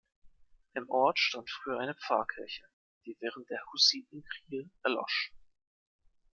[0.73, 2.63] Im Ort stand früher eine Pfarrkirche,
[3.05, 5.31] die während der Hussitenkriege erlosch.